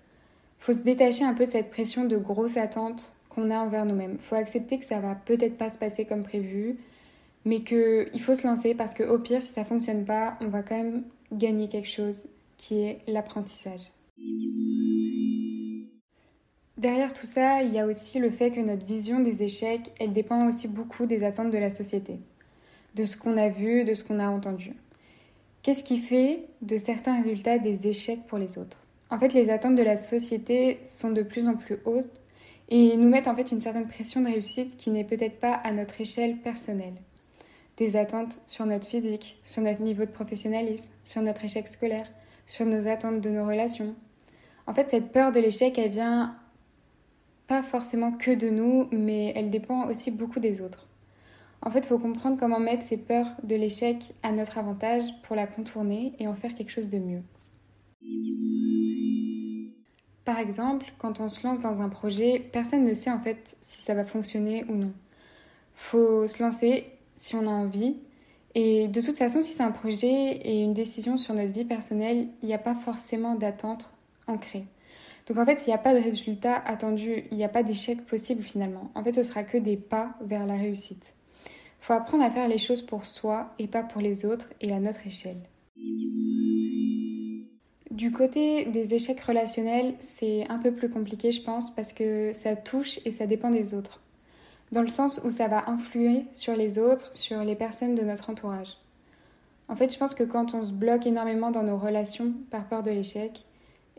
Faut 0.67 0.73
se 0.73 0.83
détacher 0.83 1.23
un 1.23 1.33
peu 1.33 1.47
de 1.47 1.51
cette 1.53 1.71
pression 1.71 2.07
de 2.07 2.17
grosses 2.17 2.57
attentes 2.57 3.15
qu'on 3.29 3.53
a 3.53 3.57
envers 3.57 3.85
nous-mêmes. 3.85 4.19
Faut 4.19 4.35
accepter 4.35 4.81
que 4.81 4.85
ça 4.85 4.99
va 4.99 5.15
peut-être 5.15 5.57
pas 5.57 5.71
se 5.71 5.79
passer 5.79 6.07
comme 6.07 6.25
prévu, 6.25 6.77
mais 7.45 7.61
qu'il 7.61 8.21
faut 8.21 8.35
se 8.35 8.45
lancer 8.45 8.75
parce 8.75 8.93
qu'au 8.93 9.17
pire, 9.21 9.41
si 9.41 9.53
ça 9.53 9.65
fonctionne 9.65 10.05
pas, 10.05 10.37
on 10.41 10.49
va 10.49 10.65
quand 10.65 10.77
même 10.77 11.05
gagner 11.31 11.69
quelque 11.69 11.89
chose 11.89 12.27
qui 12.57 12.81
est 12.81 12.99
l'apprentissage. 13.07 13.83
Derrière 16.77 17.15
tout 17.15 17.29
ça, 17.29 17.63
il 17.63 17.73
y 17.73 17.79
a 17.79 17.87
aussi 17.87 18.19
le 18.19 18.31
fait 18.31 18.51
que 18.51 18.59
notre 18.59 18.85
vision 18.85 19.21
des 19.21 19.45
échecs, 19.45 19.93
elle 20.01 20.13
dépend 20.13 20.49
aussi 20.49 20.67
beaucoup 20.67 21.07
des 21.07 21.23
attentes 21.23 21.53
de 21.53 21.59
la 21.59 21.71
société, 21.71 22.19
de 22.97 23.05
ce 23.05 23.17
qu'on 23.17 23.37
a 23.37 23.51
vu, 23.51 23.85
de 23.85 23.95
ce 23.95 24.03
qu'on 24.03 24.19
a 24.19 24.27
entendu. 24.27 24.73
Qu'est-ce 25.63 25.85
qui 25.85 25.99
fait 25.99 26.41
de 26.61 26.77
certains 26.77 27.23
résultats 27.23 27.61
des 27.61 27.87
échecs 27.87 28.27
pour 28.27 28.39
les 28.39 28.59
autres? 28.59 28.79
En 29.11 29.19
fait, 29.19 29.33
les 29.35 29.51
attentes 29.51 29.77
de 29.77 29.83
la 29.83 29.97
société 29.97 30.81
sont 30.87 31.11
de 31.11 31.23
plus 31.23 31.47
en 31.47 31.55
plus 31.55 31.79
hautes 31.85 32.21
et 32.69 32.97
nous 32.97 33.09
mettent 33.09 33.29
en 33.29 33.37
fait 33.37 33.53
une 33.53 33.61
certaine 33.61 33.87
pression 33.87 34.21
de 34.21 34.27
réussite 34.27 34.77
qui 34.77 34.91
n'est 34.91 35.05
peut-être 35.05 35.39
pas 35.39 35.55
à 35.55 35.73
notre 35.73 36.01
échelle 36.01 36.37
personnelle 36.39 36.95
des 37.77 37.97
attentes 37.97 38.41
sur 38.47 38.67
notre 38.67 38.87
physique, 38.87 39.39
sur 39.45 39.63
notre 39.63 39.83
niveau 39.83 40.05
de 40.05 40.11
professionnalisme, 40.11 40.89
sur 41.05 41.23
notre 41.23 41.45
échec 41.45 41.69
scolaire, 41.69 42.09
sur 42.47 42.65
nos 42.65 42.89
attentes 42.89 43.21
de 43.21 43.31
nos 43.31 43.47
relations. 43.47 43.95
En 44.67 44.75
fait, 44.75 44.89
cette 44.89 45.13
peur 45.13 45.31
de 45.31 45.41
l'échec, 45.41 45.79
elle 45.79 45.91
vient 45.91 46.37
pas 47.47 47.63
forcément 47.63 48.13
que 48.13 48.33
de 48.33 48.49
nous, 48.49 48.89
mais 48.91 49.33
elle 49.37 49.51
dépend 49.51 49.89
aussi 49.89 50.11
beaucoup 50.11 50.41
des 50.41 50.61
autres. 50.61 50.89
En 51.63 51.71
fait, 51.71 51.81
il 51.81 51.87
faut 51.87 51.99
comprendre 51.99 52.39
comment 52.39 52.59
mettre 52.59 52.83
ces 52.83 52.97
peurs 52.97 53.31
de 53.43 53.55
l'échec 53.55 53.97
à 54.23 54.33
notre 54.33 54.59
avantage 54.59 55.05
pour 55.23 55.37
la 55.37 55.47
contourner 55.47 56.13
et 56.19 56.27
en 56.27 56.35
faire 56.35 56.55
quelque 56.55 56.71
chose 56.73 56.89
de 56.89 56.99
mieux. 56.99 57.23
Par 60.27 60.41
exemple, 60.41 60.87
quand 60.99 61.21
on 61.21 61.29
se 61.29 61.47
lance 61.47 61.61
dans 61.61 61.83
un 61.83 61.89
projet, 61.89 62.41
personne 62.53 62.85
ne 62.85 62.95
sait 62.95 63.11
en 63.11 63.21
fait 63.21 63.57
si 63.61 63.81
ça 63.81 63.95
va 63.95 64.05
fonctionner 64.05 64.65
ou 64.69 64.75
non. 64.75 64.93
Faut 65.77 66.27
se 66.27 66.43
lancer 66.43 66.87
si 67.15 67.37
on 67.37 67.47
a 67.47 67.51
envie. 67.51 67.95
Et 68.57 68.89
de 68.89 69.01
toute 69.01 69.17
façon, 69.17 69.41
si 69.41 69.53
c'est 69.53 69.63
un 69.63 69.71
projet 69.71 70.09
et 70.09 70.63
une 70.63 70.75
décision 70.75 71.17
sur 71.17 71.33
notre 71.33 71.53
vie 71.53 71.65
personnelle, 71.65 72.27
il 72.43 72.49
n'y 72.49 72.55
a 72.55 72.59
pas 72.59 72.75
forcément 72.75 73.37
d'attente 73.37 73.97
ancrée. 74.27 74.65
Donc 75.29 75.39
en 75.39 75.47
fait, 75.47 75.65
il 75.65 75.71
n'y 75.71 75.75
a 75.75 75.79
pas 75.79 75.95
de 75.95 76.03
résultat 76.03 76.57
attendu, 76.57 77.27
il 77.31 77.37
n'y 77.37 77.45
a 77.45 77.49
pas 77.49 77.63
d'échec 77.63 78.05
possible 78.05 78.43
finalement. 78.43 78.91
En 78.97 79.05
fait, 79.05 79.13
ce 79.13 79.23
sera 79.23 79.45
que 79.45 79.59
des 79.59 79.77
pas 79.77 80.17
vers 80.23 80.45
la 80.45 80.55
réussite. 80.55 81.15
Faut 81.81 81.93
apprendre 81.93 82.25
à 82.25 82.31
faire 82.31 82.49
les 82.49 82.59
choses 82.59 82.83
pour 82.83 83.07
soi 83.07 83.55
et 83.61 83.69
pas 83.69 83.85
pour 83.85 84.01
les 84.01 84.27
autres 84.27 84.49
et 84.61 84.73
à 84.73 84.81
notre 84.81 85.07
échelle. 85.07 85.43
Du 87.97 88.13
côté 88.13 88.67
des 88.67 88.93
échecs 88.93 89.23
relationnels, 89.23 89.95
c'est 90.01 90.47
un 90.51 90.59
peu 90.59 90.71
plus 90.71 90.91
compliqué, 90.91 91.33
je 91.33 91.41
pense, 91.41 91.75
parce 91.75 91.95
que 91.95 92.35
ça 92.35 92.55
touche 92.55 93.01
et 93.07 93.11
ça 93.11 93.27
dépend 93.27 93.51
des 93.51 93.73
autres. 93.73 94.01
dans 94.71 94.83
le 94.83 94.89
sens 94.89 95.19
où 95.25 95.31
ça 95.31 95.49
va 95.49 95.71
influer 95.71 96.27
sur 96.35 96.55
les 96.55 96.79
autres, 96.79 97.15
sur 97.15 97.43
les 97.43 97.55
personnes 97.55 97.95
de 97.95 98.03
notre 98.03 98.29
entourage. 98.29 98.77
En 99.69 99.77
fait, 99.77 99.91
je 99.95 99.99
pense 99.99 100.13
que 100.13 100.25
quand 100.25 100.53
on 100.53 100.67
se 100.67 100.73
bloque 100.73 101.07
énormément 101.07 101.51
dans 101.51 101.63
nos 101.63 101.79
relations 101.79 102.35
par 102.51 102.69
peur 102.69 102.83
de 102.83 102.91
l'échec, 102.91 103.47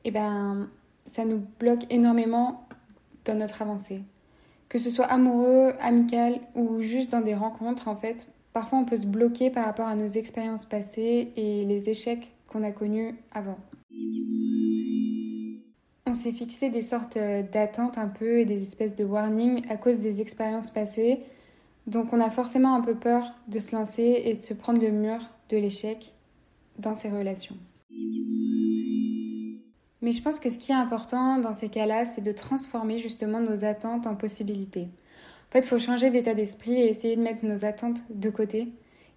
eh 0.04 0.12
ben, 0.12 0.70
ça 1.08 1.26
nous 1.26 1.42
bloque 1.60 1.86
énormément 1.90 2.68
dans 3.26 3.34
notre 3.34 3.64
avancée. 3.64 4.02
Que 4.70 4.78
ce 4.78 4.92
soit 4.92 5.06
amoureux, 5.06 5.72
amical 5.80 6.40
ou 6.54 6.84
juste 6.84 7.10
dans 7.10 7.22
des 7.22 7.34
rencontres, 7.34 7.88
en 7.88 7.96
fait, 7.96 8.28
parfois 8.54 8.78
on 8.78 8.86
peut 8.86 8.98
se 8.98 9.08
bloquer 9.08 9.50
par 9.50 9.66
rapport 9.66 9.88
à 9.88 9.96
nos 9.96 10.10
expériences 10.10 10.66
passées 10.66 11.32
et 11.36 11.66
les 11.66 11.90
échecs 11.90 12.30
qu'on 12.48 12.64
a 12.64 12.72
connus 12.72 13.16
avant. 13.34 13.58
On 16.06 16.14
s'est 16.14 16.32
fixé 16.32 16.70
des 16.70 16.82
sortes 16.82 17.18
d'attentes 17.52 17.98
un 17.98 18.08
peu 18.08 18.40
et 18.40 18.46
des 18.46 18.62
espèces 18.62 18.96
de 18.96 19.04
warnings 19.04 19.66
à 19.70 19.78
cause 19.78 20.00
des 20.00 20.22
expériences 20.22 20.72
passées. 20.72 21.20
Donc 21.86 22.14
on 22.14 22.20
a 22.20 22.30
forcément 22.30 22.76
un 22.76 22.82
peu 22.82 22.96
peur 22.96 23.34
de 23.48 23.60
se 23.60 23.76
lancer 23.76 24.22
et 24.26 24.34
de 24.34 24.42
se 24.42 24.54
prendre 24.54 24.82
le 24.82 24.92
mur 24.92 25.20
de 25.50 25.58
l'échec 25.58 26.14
dans 26.80 26.96
ces 26.96 27.10
relations. 27.10 27.56
Mais 30.02 30.12
je 30.12 30.22
pense 30.22 30.40
que 30.40 30.50
ce 30.50 30.60
qui 30.60 30.72
est 30.72 30.76
important 30.76 31.40
dans 31.40 31.54
ces 31.54 31.70
cas-là, 31.70 32.06
c'est 32.06 32.22
de 32.22 32.32
transformer 32.32 33.00
justement 33.00 33.40
nos 33.40 33.66
attentes 33.66 34.08
en 34.08 34.16
possibilités. 34.16 34.88
En 35.50 35.52
fait, 35.52 35.60
il 35.60 35.68
faut 35.68 35.80
changer 35.80 36.10
d'état 36.10 36.34
d'esprit 36.34 36.76
et 36.76 36.90
essayer 36.90 37.16
de 37.16 37.22
mettre 37.22 37.46
nos 37.46 37.66
attentes 37.66 38.02
de 38.10 38.30
côté 38.30 38.68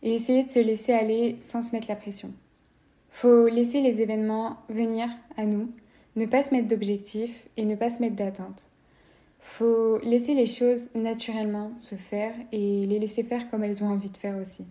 et 0.03 0.15
essayer 0.15 0.45
de 0.45 0.49
se 0.49 0.61
laisser 0.61 0.93
aller 0.93 1.37
sans 1.41 1.63
se 1.63 1.73
mettre 1.73 1.89
la 1.89 1.97
pression. 1.97 2.33
Faut 3.11 3.49
laisser 3.49 3.81
les 3.81 4.01
événements 4.01 4.59
venir 4.69 5.09
à 5.37 5.45
nous 5.45 5.69
ne 6.17 6.27
pas 6.27 6.43
se 6.43 6.55
mettre 6.55 6.69
d'objectifs 6.69 7.47
et 7.57 7.65
ne 7.65 7.77
pas 7.77 7.91
se 7.91 8.01
mettre 8.01 8.17
d'attentes. 8.17 8.67
Faut 9.41 9.99
laisser 9.99 10.35
les 10.35 10.47
choses 10.47 10.95
naturellement 10.95 11.73
se 11.79 11.95
faire 11.95 12.35
et 12.53 12.87
les 12.87 12.99
laisser 12.99 13.23
faire 13.23 13.51
comme 13.51 13.65
elles 13.65 13.83
ont 13.83 13.89
envie 13.89 14.11
de 14.11 14.17
faire 14.17 14.37
aussi. 14.37 14.65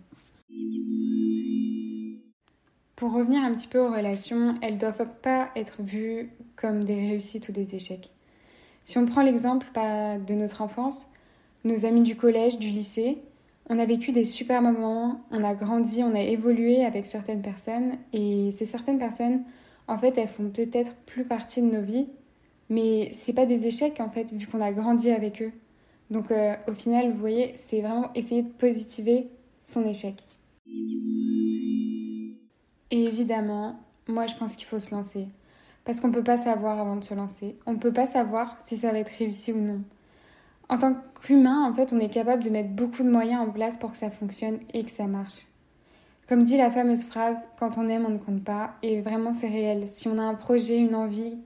Pour 2.96 3.12
revenir 3.12 3.42
un 3.42 3.52
petit 3.52 3.66
peu 3.66 3.78
aux 3.78 3.90
relations, 3.90 4.56
elles 4.62 4.74
ne 4.74 4.80
doivent 4.80 5.08
pas 5.22 5.50
être 5.56 5.82
vues 5.82 6.30
comme 6.56 6.84
des 6.84 6.94
réussites 6.94 7.48
ou 7.48 7.52
des 7.52 7.74
échecs. 7.74 8.10
Si 8.84 8.98
on 8.98 9.06
prend 9.06 9.22
l'exemple 9.22 9.66
de 9.74 10.34
notre 10.34 10.62
enfance, 10.62 11.08
nos 11.64 11.84
amis 11.84 12.02
du 12.02 12.16
collège, 12.16 12.58
du 12.58 12.68
lycée, 12.68 13.18
on 13.70 13.78
a 13.78 13.86
vécu 13.86 14.10
des 14.10 14.24
super 14.24 14.60
moments, 14.60 15.20
on 15.30 15.44
a 15.44 15.54
grandi, 15.54 16.02
on 16.02 16.14
a 16.14 16.20
évolué 16.20 16.84
avec 16.84 17.06
certaines 17.06 17.40
personnes 17.40 17.98
et 18.12 18.50
ces 18.50 18.66
certaines 18.66 18.98
personnes 18.98 19.44
en 19.86 19.96
fait, 19.96 20.18
elles 20.18 20.28
font 20.28 20.50
peut-être 20.50 20.92
plus 21.06 21.24
partie 21.24 21.62
de 21.62 21.66
nos 21.66 21.80
vies, 21.80 22.08
mais 22.68 23.10
c'est 23.12 23.32
pas 23.32 23.46
des 23.46 23.66
échecs 23.66 24.00
en 24.00 24.10
fait, 24.10 24.32
vu 24.32 24.46
qu'on 24.48 24.60
a 24.60 24.72
grandi 24.72 25.10
avec 25.12 25.40
eux. 25.40 25.52
Donc 26.10 26.32
euh, 26.32 26.54
au 26.66 26.72
final, 26.72 27.12
vous 27.12 27.18
voyez, 27.18 27.52
c'est 27.54 27.80
vraiment 27.80 28.12
essayer 28.14 28.42
de 28.42 28.50
positiver 28.50 29.28
son 29.60 29.86
échec. 29.88 30.16
Et 32.90 33.04
évidemment, 33.04 33.78
moi 34.08 34.26
je 34.26 34.34
pense 34.34 34.56
qu'il 34.56 34.66
faut 34.66 34.80
se 34.80 34.92
lancer. 34.92 35.28
Parce 35.84 36.00
qu'on 36.00 36.08
ne 36.08 36.12
peut 36.14 36.24
pas 36.24 36.36
savoir 36.36 36.80
avant 36.80 36.96
de 36.96 37.04
se 37.04 37.14
lancer. 37.14 37.56
On 37.66 37.74
ne 37.74 37.78
peut 37.78 37.92
pas 37.92 38.08
savoir 38.08 38.58
si 38.64 38.76
ça 38.76 38.90
va 38.90 38.98
être 38.98 39.16
réussi 39.16 39.52
ou 39.52 39.60
non. 39.60 39.80
En 40.70 40.78
tant 40.78 40.94
qu'humain, 41.20 41.68
en 41.68 41.74
fait, 41.74 41.92
on 41.92 41.98
est 41.98 42.08
capable 42.08 42.44
de 42.44 42.48
mettre 42.48 42.70
beaucoup 42.70 43.02
de 43.02 43.10
moyens 43.10 43.40
en 43.40 43.50
place 43.50 43.76
pour 43.76 43.90
que 43.90 43.96
ça 43.96 44.08
fonctionne 44.08 44.60
et 44.72 44.84
que 44.84 44.90
ça 44.92 45.08
marche. 45.08 45.46
Comme 46.28 46.44
dit 46.44 46.56
la 46.56 46.70
fameuse 46.70 47.02
phrase, 47.02 47.36
quand 47.58 47.76
on 47.76 47.88
aime, 47.88 48.06
on 48.06 48.10
ne 48.10 48.18
compte 48.18 48.44
pas. 48.44 48.74
Et 48.84 49.00
vraiment, 49.00 49.32
c'est 49.32 49.48
réel. 49.48 49.88
Si 49.88 50.06
on 50.06 50.16
a 50.16 50.22
un 50.22 50.36
projet, 50.36 50.78
une 50.78 50.94
envie 50.94 51.36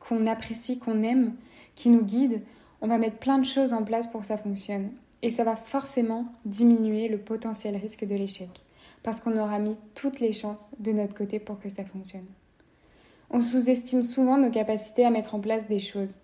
qu'on 0.00 0.26
apprécie, 0.26 0.78
qu'on 0.78 1.02
aime, 1.02 1.32
qui 1.76 1.88
nous 1.88 2.04
guide, 2.04 2.42
on 2.82 2.88
va 2.88 2.98
mettre 2.98 3.16
plein 3.16 3.38
de 3.38 3.46
choses 3.46 3.72
en 3.72 3.84
place 3.84 4.06
pour 4.06 4.20
que 4.20 4.26
ça 4.26 4.36
fonctionne. 4.36 4.90
Et 5.22 5.30
ça 5.30 5.44
va 5.44 5.56
forcément 5.56 6.26
diminuer 6.44 7.08
le 7.08 7.16
potentiel 7.16 7.74
risque 7.76 8.04
de 8.04 8.16
l'échec. 8.16 8.50
Parce 9.02 9.20
qu'on 9.20 9.38
aura 9.38 9.60
mis 9.60 9.76
toutes 9.94 10.20
les 10.20 10.34
chances 10.34 10.70
de 10.78 10.92
notre 10.92 11.14
côté 11.14 11.38
pour 11.38 11.58
que 11.58 11.70
ça 11.70 11.86
fonctionne. 11.86 12.26
On 13.30 13.40
sous-estime 13.40 14.02
souvent 14.02 14.36
nos 14.36 14.50
capacités 14.50 15.06
à 15.06 15.10
mettre 15.10 15.34
en 15.34 15.40
place 15.40 15.66
des 15.68 15.80
choses. 15.80 16.18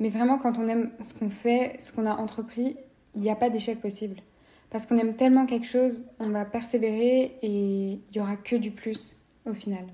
Mais 0.00 0.08
vraiment, 0.08 0.38
quand 0.38 0.58
on 0.58 0.68
aime 0.68 0.90
ce 1.00 1.14
qu'on 1.14 1.30
fait, 1.30 1.76
ce 1.80 1.92
qu'on 1.92 2.06
a 2.06 2.14
entrepris, 2.14 2.76
il 3.14 3.20
n'y 3.20 3.30
a 3.30 3.36
pas 3.36 3.50
d'échec 3.50 3.80
possible. 3.80 4.16
Parce 4.70 4.86
qu'on 4.86 4.98
aime 4.98 5.14
tellement 5.14 5.46
quelque 5.46 5.66
chose, 5.66 6.04
on 6.18 6.30
va 6.30 6.44
persévérer 6.44 7.38
et 7.42 7.92
il 7.92 8.00
n'y 8.14 8.20
aura 8.20 8.36
que 8.36 8.56
du 8.56 8.72
plus 8.72 9.16
au 9.46 9.54
final. 9.54 9.84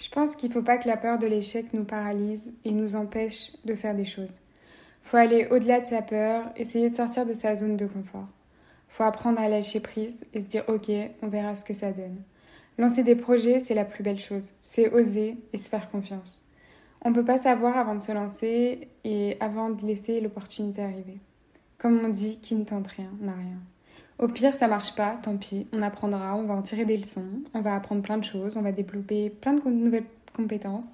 Je 0.00 0.08
pense 0.10 0.34
qu'il 0.34 0.48
ne 0.48 0.54
faut 0.54 0.62
pas 0.62 0.78
que 0.78 0.88
la 0.88 0.96
peur 0.96 1.18
de 1.18 1.26
l'échec 1.26 1.72
nous 1.72 1.84
paralyse 1.84 2.52
et 2.64 2.72
nous 2.72 2.96
empêche 2.96 3.52
de 3.64 3.74
faire 3.74 3.94
des 3.94 4.04
choses. 4.04 4.40
Faut 5.02 5.18
aller 5.18 5.46
au-delà 5.50 5.80
de 5.80 5.86
sa 5.86 6.02
peur, 6.02 6.50
essayer 6.56 6.90
de 6.90 6.94
sortir 6.94 7.26
de 7.26 7.34
sa 7.34 7.54
zone 7.54 7.76
de 7.76 7.86
confort. 7.86 8.28
Faut 8.88 9.04
apprendre 9.04 9.38
à 9.38 9.48
lâcher 9.48 9.80
prise 9.80 10.24
et 10.34 10.40
se 10.40 10.48
dire 10.48 10.64
ok, 10.68 10.90
on 11.22 11.28
verra 11.28 11.54
ce 11.54 11.64
que 11.64 11.74
ça 11.74 11.92
donne. 11.92 12.22
Lancer 12.78 13.02
des 13.02 13.14
projets, 13.14 13.60
c'est 13.60 13.74
la 13.74 13.84
plus 13.84 14.02
belle 14.02 14.18
chose. 14.18 14.52
C'est 14.62 14.90
oser 14.90 15.36
et 15.52 15.58
se 15.58 15.68
faire 15.68 15.90
confiance. 15.90 16.42
On 17.02 17.10
ne 17.10 17.14
peut 17.14 17.24
pas 17.24 17.38
savoir 17.38 17.76
avant 17.78 17.94
de 17.94 18.02
se 18.02 18.12
lancer 18.12 18.88
et 19.04 19.36
avant 19.40 19.70
de 19.70 19.84
laisser 19.86 20.20
l'opportunité 20.20 20.82
arriver. 20.82 21.18
Comme 21.78 21.98
on 22.04 22.08
dit, 22.08 22.38
qui 22.42 22.54
ne 22.54 22.64
tente 22.64 22.88
rien 22.88 23.10
n'a 23.20 23.32
rien. 23.32 23.58
Au 24.18 24.28
pire, 24.28 24.52
ça 24.52 24.68
marche 24.68 24.94
pas, 24.94 25.18
tant 25.22 25.38
pis, 25.38 25.66
on 25.72 25.80
apprendra, 25.80 26.36
on 26.36 26.44
va 26.44 26.52
en 26.52 26.60
tirer 26.60 26.84
des 26.84 26.98
leçons, 26.98 27.24
on 27.54 27.62
va 27.62 27.74
apprendre 27.74 28.02
plein 28.02 28.18
de 28.18 28.24
choses, 28.24 28.58
on 28.58 28.62
va 28.62 28.70
développer 28.70 29.30
plein 29.30 29.54
de 29.54 29.66
nouvelles 29.70 30.04
compétences. 30.36 30.90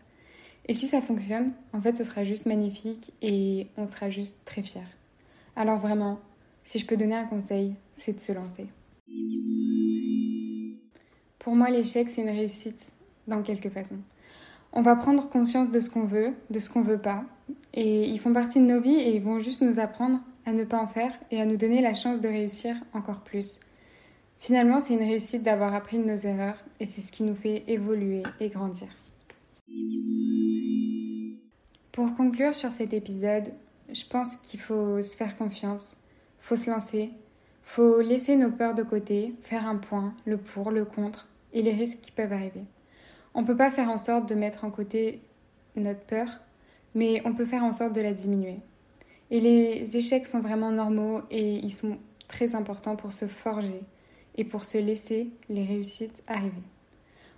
Et 0.66 0.74
si 0.74 0.86
ça 0.86 1.00
fonctionne, 1.00 1.52
en 1.72 1.80
fait, 1.80 1.94
ce 1.94 2.04
sera 2.04 2.24
juste 2.24 2.46
magnifique 2.46 3.12
et 3.22 3.66
on 3.76 3.88
sera 3.88 4.10
juste 4.10 4.36
très 4.44 4.62
fiers. 4.62 4.80
Alors 5.56 5.80
vraiment, 5.80 6.20
si 6.62 6.78
je 6.78 6.86
peux 6.86 6.96
donner 6.96 7.16
un 7.16 7.24
conseil, 7.24 7.74
c'est 7.92 8.12
de 8.12 8.20
se 8.20 8.32
lancer. 8.32 8.66
Pour 11.40 11.56
moi, 11.56 11.68
l'échec, 11.70 12.08
c'est 12.10 12.22
une 12.22 12.30
réussite 12.30 12.92
dans 13.26 13.42
quelque 13.42 13.70
façon. 13.70 13.96
On 14.78 14.82
va 14.82 14.94
prendre 14.94 15.26
conscience 15.30 15.70
de 15.70 15.80
ce 15.80 15.88
qu'on 15.88 16.04
veut, 16.04 16.34
de 16.50 16.58
ce 16.58 16.68
qu'on 16.68 16.82
veut 16.82 16.98
pas, 16.98 17.24
et 17.72 18.10
ils 18.10 18.20
font 18.20 18.34
partie 18.34 18.60
de 18.60 18.66
nos 18.66 18.78
vies 18.78 19.00
et 19.00 19.16
ils 19.16 19.22
vont 19.22 19.40
juste 19.40 19.62
nous 19.62 19.78
apprendre 19.78 20.20
à 20.44 20.52
ne 20.52 20.64
pas 20.64 20.76
en 20.76 20.86
faire 20.86 21.18
et 21.30 21.40
à 21.40 21.46
nous 21.46 21.56
donner 21.56 21.80
la 21.80 21.94
chance 21.94 22.20
de 22.20 22.28
réussir 22.28 22.76
encore 22.92 23.20
plus. 23.20 23.58
Finalement, 24.38 24.78
c'est 24.78 24.92
une 24.92 25.00
réussite 25.00 25.42
d'avoir 25.42 25.74
appris 25.74 25.96
de 25.96 26.04
nos 26.04 26.18
erreurs 26.18 26.62
et 26.78 26.84
c'est 26.84 27.00
ce 27.00 27.10
qui 27.10 27.22
nous 27.22 27.34
fait 27.34 27.64
évoluer 27.68 28.22
et 28.38 28.48
grandir. 28.48 28.88
Pour 31.90 32.14
conclure 32.14 32.54
sur 32.54 32.70
cet 32.70 32.92
épisode, 32.92 33.54
je 33.90 34.04
pense 34.04 34.36
qu'il 34.36 34.60
faut 34.60 35.02
se 35.02 35.16
faire 35.16 35.38
confiance, 35.38 35.96
faut 36.38 36.56
se 36.56 36.68
lancer, 36.68 37.12
faut 37.62 38.02
laisser 38.02 38.36
nos 38.36 38.50
peurs 38.50 38.74
de 38.74 38.82
côté, 38.82 39.34
faire 39.40 39.66
un 39.66 39.76
point, 39.76 40.12
le 40.26 40.36
pour, 40.36 40.70
le 40.70 40.84
contre 40.84 41.28
et 41.54 41.62
les 41.62 41.72
risques 41.72 42.00
qui 42.02 42.10
peuvent 42.10 42.34
arriver. 42.34 42.64
On 43.36 43.42
ne 43.42 43.46
peut 43.46 43.56
pas 43.56 43.70
faire 43.70 43.90
en 43.90 43.98
sorte 43.98 44.26
de 44.26 44.34
mettre 44.34 44.64
en 44.64 44.70
côté 44.70 45.20
notre 45.76 46.00
peur, 46.00 46.26
mais 46.94 47.20
on 47.26 47.34
peut 47.34 47.44
faire 47.44 47.64
en 47.64 47.72
sorte 47.72 47.92
de 47.92 48.00
la 48.00 48.14
diminuer. 48.14 48.60
Et 49.30 49.40
les 49.40 49.94
échecs 49.94 50.26
sont 50.26 50.40
vraiment 50.40 50.70
normaux 50.70 51.20
et 51.30 51.56
ils 51.56 51.70
sont 51.70 51.98
très 52.28 52.54
importants 52.54 52.96
pour 52.96 53.12
se 53.12 53.26
forger 53.26 53.82
et 54.38 54.44
pour 54.44 54.64
se 54.64 54.78
laisser 54.78 55.28
les 55.50 55.66
réussites 55.66 56.22
arriver. 56.26 56.62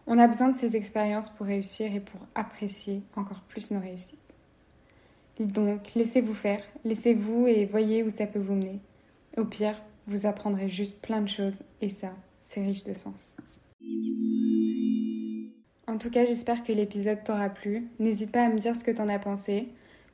On 0.07 0.21
a 0.21 0.29
besoin 0.29 0.51
de 0.51 0.57
ces 0.57 0.77
expériences 0.77 1.31
pour 1.31 1.47
réussir 1.47 1.93
et 1.93 2.01
pour 2.01 2.21
apprécier 2.37 3.03
encore 3.17 3.41
plus 3.41 3.73
nos 3.73 3.81
réussites. 3.81 4.33
Donc, 5.41 5.95
laissez-vous 5.97 6.35
faire, 6.35 6.63
laissez-vous 6.85 7.49
et 7.49 7.65
voyez 7.65 8.05
où 8.05 8.11
ça 8.11 8.29
peut 8.29 8.39
vous 8.39 8.55
mener. 8.55 8.79
Au 9.37 9.45
pire, 9.45 9.83
vous 10.07 10.27
apprendrez 10.27 10.71
juste 10.71 11.03
plein 11.03 11.23
de 11.23 11.29
choses 11.29 11.65
et 11.81 11.89
ça, 11.89 12.13
c'est 12.43 12.63
riche 12.63 12.85
de 12.85 12.95
sens. 12.95 13.35
En 15.99 16.01
tout 16.01 16.11
cas, 16.11 16.25
j'espère 16.25 16.63
que 16.63 16.71
l'épisode 16.71 17.25
t'aura 17.25 17.49
plu. 17.49 17.89
N'hésite 17.99 18.31
pas 18.31 18.45
à 18.45 18.49
me 18.49 18.57
dire 18.57 18.77
ce 18.77 18.85
que 18.85 18.93
t'en 18.93 19.09
as 19.09 19.19
pensé. 19.19 19.67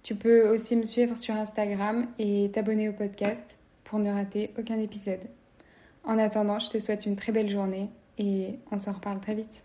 Tu 0.03 0.15
peux 0.15 0.49
aussi 0.49 0.77
me 0.77 0.87
suivre 0.87 1.15
sur 1.15 1.35
Instagram 1.35 2.07
et 2.19 2.51
t'abonner 2.55 2.89
au 2.89 2.95
podcast 2.95 3.59
pour 3.85 3.99
ne 3.99 4.11
rater 4.11 4.51
aucun 4.59 4.81
épisode. 4.81 5.21
En 6.03 6.17
attendant, 6.17 6.59
je 6.59 6.71
te 6.71 6.79
souhaite 6.79 7.05
une 7.05 7.17
très 7.17 7.33
belle 7.33 7.51
journée 7.51 7.91
et 8.17 8.59
on 8.71 8.79
s'en 8.79 8.93
reparle 8.93 9.21
très 9.21 9.35
vite. 9.35 9.63